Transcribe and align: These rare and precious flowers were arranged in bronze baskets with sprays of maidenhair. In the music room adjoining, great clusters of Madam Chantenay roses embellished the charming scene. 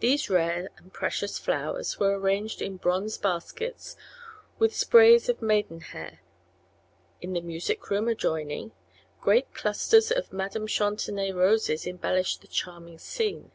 These 0.00 0.28
rare 0.28 0.70
and 0.76 0.92
precious 0.92 1.38
flowers 1.38 2.00
were 2.00 2.18
arranged 2.18 2.60
in 2.60 2.78
bronze 2.78 3.16
baskets 3.16 3.96
with 4.58 4.74
sprays 4.74 5.28
of 5.28 5.40
maidenhair. 5.40 6.18
In 7.20 7.32
the 7.32 7.40
music 7.40 7.90
room 7.90 8.08
adjoining, 8.08 8.72
great 9.20 9.54
clusters 9.54 10.10
of 10.10 10.32
Madam 10.32 10.66
Chantenay 10.66 11.30
roses 11.30 11.86
embellished 11.86 12.40
the 12.40 12.48
charming 12.48 12.98
scene. 12.98 13.52